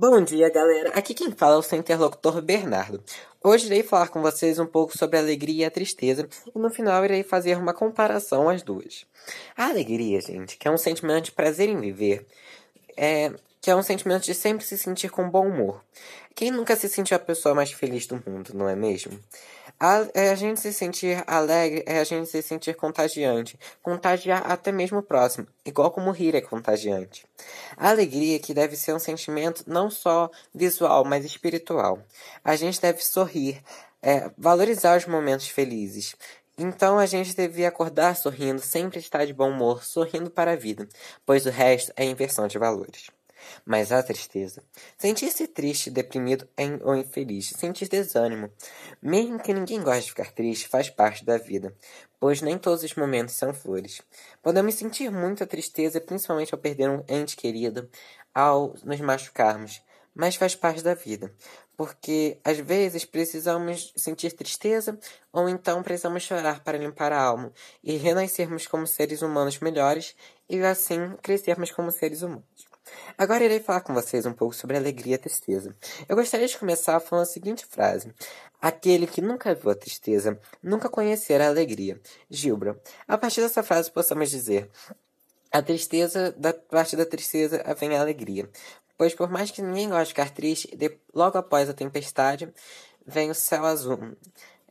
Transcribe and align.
Bom 0.00 0.20
dia, 0.24 0.50
galera. 0.50 0.90
Aqui 0.90 1.14
quem 1.14 1.30
fala 1.30 1.54
é 1.54 1.58
o 1.58 1.62
seu 1.62 1.78
interlocutor 1.78 2.42
Bernardo. 2.42 3.00
Hoje 3.40 3.66
irei 3.66 3.84
falar 3.84 4.08
com 4.08 4.20
vocês 4.20 4.58
um 4.58 4.66
pouco 4.66 4.98
sobre 4.98 5.16
a 5.16 5.20
alegria 5.20 5.62
e 5.62 5.64
a 5.64 5.70
tristeza 5.70 6.28
e 6.52 6.58
no 6.58 6.68
final 6.68 7.04
irei 7.04 7.22
fazer 7.22 7.56
uma 7.56 7.72
comparação 7.72 8.48
às 8.48 8.60
duas. 8.60 9.06
A 9.56 9.68
alegria, 9.68 10.20
gente, 10.20 10.56
que 10.56 10.66
é 10.66 10.70
um 10.70 10.76
sentimento 10.76 11.26
de 11.26 11.32
prazer 11.32 11.68
em 11.68 11.80
viver, 11.80 12.26
é 12.96 13.32
que 13.64 13.70
é 13.70 13.74
um 13.74 13.82
sentimento 13.82 14.24
de 14.24 14.34
sempre 14.34 14.62
se 14.62 14.76
sentir 14.76 15.08
com 15.08 15.30
bom 15.30 15.48
humor. 15.48 15.82
Quem 16.34 16.50
nunca 16.50 16.76
se 16.76 16.86
sentiu 16.86 17.16
a 17.16 17.18
pessoa 17.18 17.54
mais 17.54 17.72
feliz 17.72 18.06
do 18.06 18.22
mundo, 18.26 18.50
não 18.52 18.68
é 18.68 18.76
mesmo? 18.76 19.18
A, 19.80 20.06
é 20.12 20.28
a 20.28 20.34
gente 20.34 20.60
se 20.60 20.70
sentir 20.70 21.24
alegre 21.26 21.82
é 21.86 21.98
a 21.98 22.04
gente 22.04 22.28
se 22.28 22.42
sentir 22.42 22.74
contagiante, 22.74 23.58
contagiar 23.80 24.42
até 24.52 24.70
mesmo 24.70 24.98
o 24.98 25.02
próximo, 25.02 25.46
igual 25.64 25.90
como 25.90 26.10
rir 26.10 26.34
é 26.34 26.42
contagiante. 26.42 27.24
A 27.74 27.88
alegria 27.88 28.38
que 28.38 28.52
deve 28.52 28.76
ser 28.76 28.92
um 28.92 28.98
sentimento 28.98 29.64
não 29.66 29.88
só 29.88 30.30
visual, 30.54 31.02
mas 31.06 31.24
espiritual. 31.24 31.98
A 32.44 32.56
gente 32.56 32.78
deve 32.78 33.02
sorrir, 33.02 33.62
é, 34.02 34.30
valorizar 34.36 34.98
os 34.98 35.06
momentos 35.06 35.48
felizes, 35.48 36.14
então 36.58 36.98
a 36.98 37.06
gente 37.06 37.34
devia 37.34 37.68
acordar 37.68 38.14
sorrindo, 38.14 38.60
sempre 38.60 38.98
estar 38.98 39.24
de 39.24 39.32
bom 39.32 39.48
humor, 39.48 39.82
sorrindo 39.82 40.30
para 40.30 40.52
a 40.52 40.56
vida, 40.56 40.86
pois 41.24 41.46
o 41.46 41.50
resto 41.50 41.94
é 41.96 42.04
inversão 42.04 42.46
de 42.46 42.58
valores. 42.58 43.08
Mas 43.64 43.92
a 43.92 44.02
tristeza. 44.02 44.62
Sentir-se 44.96 45.46
triste, 45.46 45.90
deprimido 45.90 46.48
ou 46.82 46.96
infeliz, 46.96 47.50
sentir 47.50 47.88
desânimo. 47.88 48.50
Mesmo 49.02 49.38
que 49.38 49.52
ninguém 49.52 49.82
goste 49.82 50.04
de 50.04 50.10
ficar 50.10 50.32
triste, 50.32 50.68
faz 50.68 50.90
parte 50.90 51.24
da 51.24 51.38
vida, 51.38 51.74
pois 52.18 52.40
nem 52.40 52.58
todos 52.58 52.82
os 52.82 52.94
momentos 52.94 53.34
são 53.34 53.52
flores. 53.52 54.02
Podemos 54.42 54.74
sentir 54.74 55.10
muita 55.10 55.46
tristeza, 55.46 56.00
principalmente 56.00 56.54
ao 56.54 56.60
perder 56.60 56.88
um 56.90 57.04
ente 57.08 57.36
querido, 57.36 57.88
ao 58.34 58.74
nos 58.84 59.00
machucarmos, 59.00 59.82
mas 60.14 60.36
faz 60.36 60.54
parte 60.54 60.82
da 60.82 60.94
vida. 60.94 61.34
Porque 61.76 62.38
às 62.44 62.58
vezes 62.58 63.04
precisamos 63.04 63.92
sentir 63.96 64.32
tristeza 64.32 64.98
ou 65.32 65.48
então 65.48 65.82
precisamos 65.82 66.22
chorar 66.22 66.62
para 66.62 66.78
limpar 66.78 67.12
a 67.12 67.20
alma 67.20 67.52
e 67.82 67.96
renascermos 67.96 68.66
como 68.66 68.86
seres 68.86 69.22
humanos 69.22 69.58
melhores 69.58 70.14
e 70.48 70.60
assim 70.62 71.16
crescermos 71.22 71.70
como 71.70 71.90
seres 71.90 72.22
humanos. 72.22 72.44
Agora 73.16 73.44
irei 73.44 73.60
falar 73.60 73.80
com 73.80 73.94
vocês 73.94 74.26
um 74.26 74.32
pouco 74.32 74.54
sobre 74.54 74.76
alegria 74.76 75.14
e 75.14 75.18
tristeza. 75.18 75.74
Eu 76.08 76.16
gostaria 76.16 76.46
de 76.46 76.58
começar 76.58 77.00
falando 77.00 77.24
a 77.24 77.26
seguinte 77.26 77.64
frase: 77.66 78.12
Aquele 78.60 79.06
que 79.06 79.20
nunca 79.20 79.54
viu 79.54 79.70
a 79.70 79.74
tristeza, 79.74 80.38
nunca 80.62 80.88
conhecerá 80.88 81.46
a 81.46 81.48
alegria. 81.48 82.00
Gilbra. 82.28 82.78
A 83.08 83.16
partir 83.16 83.40
dessa 83.40 83.62
frase 83.62 83.90
possamos 83.90 84.30
dizer: 84.30 84.70
a 85.54 85.62
tristeza, 85.62 86.34
da 86.36 86.52
parte 86.52 86.96
da 86.96 87.06
tristeza 87.06 87.62
vem 87.78 87.96
a 87.96 88.00
alegria. 88.00 88.50
Pois 88.96 89.14
por 89.14 89.30
mais 89.30 89.50
que 89.50 89.62
ninguém 89.62 89.88
goste 89.88 90.04
de 90.04 90.10
ficar 90.10 90.30
triste, 90.30 90.78
logo 91.12 91.38
após 91.38 91.68
a 91.68 91.74
tempestade, 91.74 92.52
vem 93.06 93.30
o 93.30 93.34
céu 93.34 93.64
azul 93.64 94.16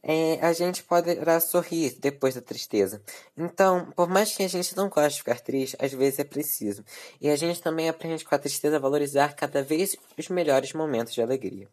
é, 0.04 0.38
a 0.42 0.52
gente 0.52 0.84
poderá 0.84 1.40
sorrir 1.40 1.98
depois 1.98 2.36
da 2.36 2.42
tristeza. 2.42 3.02
Então, 3.38 3.90
por 3.96 4.10
mais 4.10 4.36
que 4.36 4.44
a 4.44 4.50
gente 4.50 4.76
não 4.76 4.90
goste 4.90 5.14
de 5.14 5.18
ficar 5.20 5.40
triste, 5.40 5.78
às 5.80 5.94
vezes 5.94 6.20
é 6.20 6.26
preciso. 6.26 6.84
E 7.22 7.30
a 7.30 7.36
gente 7.38 7.62
também 7.62 7.88
aprende 7.88 8.26
com 8.26 8.36
a 8.36 8.38
tristeza 8.38 8.76
a 8.76 8.80
valorizar 8.80 9.34
cada 9.34 9.64
vez 9.64 9.96
os 10.18 10.28
melhores 10.28 10.74
momentos 10.74 11.14
de 11.14 11.22
alegria. 11.22 11.70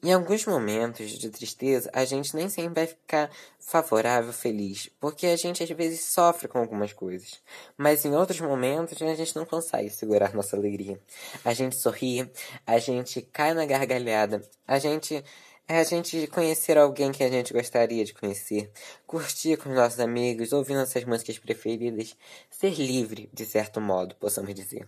Em 0.00 0.12
alguns 0.12 0.46
momentos 0.46 1.10
de 1.10 1.28
tristeza, 1.28 1.90
a 1.92 2.04
gente 2.04 2.32
nem 2.36 2.48
sempre 2.48 2.74
vai 2.74 2.86
ficar 2.86 3.28
favorável, 3.58 4.32
feliz, 4.32 4.88
porque 5.00 5.26
a 5.26 5.36
gente 5.36 5.60
às 5.60 5.70
vezes 5.70 6.02
sofre 6.02 6.46
com 6.46 6.60
algumas 6.60 6.92
coisas. 6.92 7.40
Mas 7.76 8.04
em 8.04 8.14
outros 8.14 8.40
momentos, 8.40 9.02
a 9.02 9.14
gente 9.16 9.34
não 9.34 9.44
consegue 9.44 9.90
segurar 9.90 10.32
nossa 10.32 10.56
alegria. 10.56 11.00
A 11.44 11.52
gente 11.52 11.74
sorri, 11.74 12.30
a 12.64 12.78
gente 12.78 13.22
cai 13.22 13.52
na 13.54 13.66
gargalhada, 13.66 14.40
a 14.68 14.78
gente 14.78 15.24
é 15.66 15.80
a 15.80 15.84
gente 15.84 16.26
conhecer 16.28 16.78
alguém 16.78 17.12
que 17.12 17.22
a 17.22 17.28
gente 17.28 17.52
gostaria 17.52 18.02
de 18.02 18.14
conhecer, 18.14 18.70
curtir 19.06 19.58
com 19.58 19.68
os 19.68 19.74
nossos 19.74 20.00
amigos, 20.00 20.52
ouvir 20.52 20.74
nossas 20.74 21.04
músicas 21.04 21.38
preferidas, 21.38 22.16
ser 22.50 22.72
livre, 22.74 23.28
de 23.34 23.44
certo 23.44 23.78
modo, 23.78 24.14
possamos 24.14 24.54
dizer. 24.54 24.86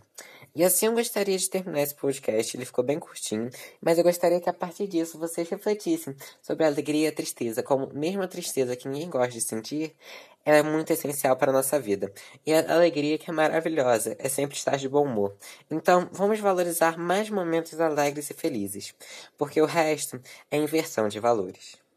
E 0.55 0.65
assim 0.65 0.87
eu 0.87 0.93
gostaria 0.93 1.37
de 1.37 1.49
terminar 1.49 1.83
esse 1.83 1.95
podcast, 1.95 2.57
ele 2.57 2.65
ficou 2.65 2.85
bem 2.85 2.99
curtinho, 2.99 3.51
mas 3.81 3.99
eu 3.99 4.05
gostaria 4.05 4.41
que 4.41 4.49
a 4.49 4.53
partir 4.53 4.87
disso 4.87 5.19
vocês 5.19 5.49
refletissem 5.49 6.15
sobre 6.43 6.65
a 6.65 6.69
alegria 6.69 7.07
e 7.07 7.09
a 7.09 7.13
tristeza, 7.13 7.63
como 7.63 7.89
mesmo 7.93 8.23
a 8.23 8.29
tristeza 8.29 8.77
que 8.77 8.89
ninguém 8.89 9.09
gosta 9.09 9.33
de 9.33 9.41
sentir, 9.41 9.95
ela 10.45 10.59
é 10.59 10.63
muito 10.63 10.93
essencial 10.93 11.37
para 11.37 11.51
a 11.51 11.55
nossa 11.55 11.79
vida. 11.79 12.13
E 12.47 12.53
a 12.53 12.73
alegria 12.73 13.19
que 13.19 13.31
é 13.31 13.33
maravilhosa, 13.33 14.17
é 14.19 14.29
sempre 14.29 14.57
estar 14.57 14.77
de 14.77 14.89
bom 14.89 15.05
humor. 15.05 15.37
Então, 15.71 16.09
vamos 16.13 16.41
valorizar 16.41 16.99
mais 16.99 17.31
momentos 17.31 17.81
alegres 17.81 18.31
e 18.31 18.35
felizes, 18.35 18.95
porque 19.37 19.61
o 19.61 19.67
resto 19.67 20.21
é 20.51 20.57
inversão 20.57 21.09
de 21.09 21.21
valores. 21.21 21.90